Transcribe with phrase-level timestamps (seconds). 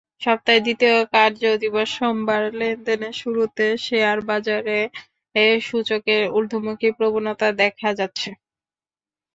[0.21, 4.79] সপ্তাহের দ্বিতীয় কার্যদিবস সোমবার লেনদেনের শুরুতে শেয়ারবাজারে
[5.67, 8.29] সূচকের ঊর্ধ্বমুখী প্রবণতা দেখা যাচ্ছে।